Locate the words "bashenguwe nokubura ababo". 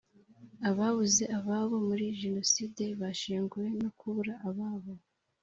3.01-4.93